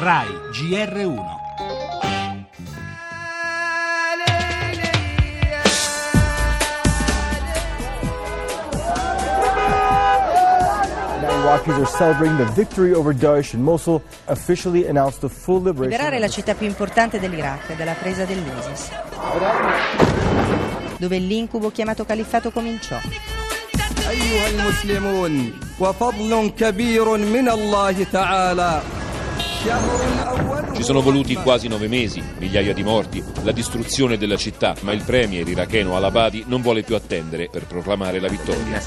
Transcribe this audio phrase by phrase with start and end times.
[0.00, 1.42] RAI GR1
[11.44, 15.98] Iraqis are celebrating the victory over Daesh in Mosul, officially announced the full liberation.
[15.98, 18.90] Liberare la città più importante dell'Iraq dalla presa dell'ISIS,
[20.96, 22.98] dove l'incubo chiamato califfato cominciò.
[24.08, 28.97] أيها المسلمون وفضل كبير من الله تعالى شهر أول
[29.59, 35.03] ci sono voluti quasi nove mesi, migliaia di morti, la distruzione della città, ma il
[35.03, 38.81] premier iracheno Al-Abadi non vuole più attendere per proclamare la vittoria.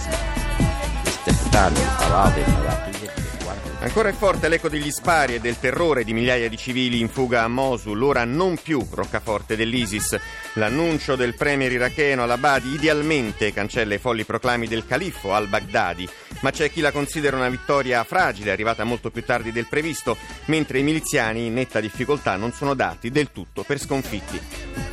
[3.80, 7.42] Ancora è forte l'eco degli spari e del terrore di migliaia di civili in fuga
[7.42, 10.18] a Mosul, ora non più roccaforte dell'ISIS.
[10.54, 16.08] L'annuncio del premier iracheno al-Abadi idealmente cancella i folli proclami del califfo al-Baghdadi,
[16.42, 20.78] ma c'è chi la considera una vittoria fragile, arrivata molto più tardi del previsto, mentre
[20.78, 24.91] i miliziani in netta difficoltà non sono dati del tutto per sconfitti.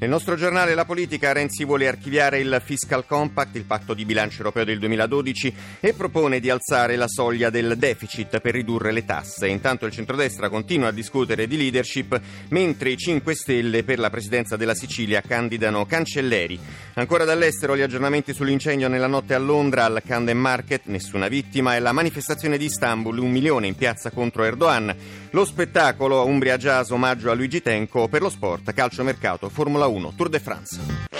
[0.00, 4.38] Nel nostro giornale La Politica Renzi vuole archiviare il Fiscal Compact, il patto di bilancio
[4.38, 9.46] europeo del 2012 e propone di alzare la soglia del deficit per ridurre le tasse.
[9.48, 14.56] Intanto il centrodestra continua a discutere di leadership mentre i 5 Stelle per la presidenza
[14.56, 16.58] della Sicilia candidano cancelleri.
[16.94, 21.78] Ancora dall'estero gli aggiornamenti sull'incendio nella notte a Londra al Camden Market, nessuna vittima e
[21.78, 24.96] la manifestazione di Istanbul, un milione in piazza contro Erdogan.
[25.32, 30.14] Lo spettacolo Umbria Jazz omaggio a Luigi Tenco per lo sport, calcio mercato, Formula 1,
[30.16, 31.19] Tour de France.